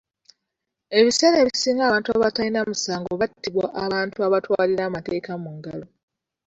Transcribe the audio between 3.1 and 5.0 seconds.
battibwa abantu abatwalira